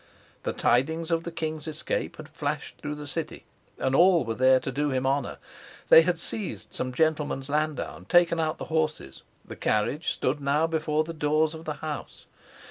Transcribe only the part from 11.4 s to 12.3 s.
of the house.